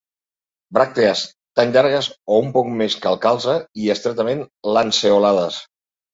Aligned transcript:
Bràctees 0.77 1.19
tan 1.59 1.73
llargues 1.75 2.07
o 2.31 2.39
un 2.45 2.49
poc 2.57 2.73
més 2.81 2.97
que 3.05 3.09
el 3.11 3.21
calze, 3.27 3.59
i 3.83 3.93
estretament 3.97 4.43
lanceolades. 4.79 5.63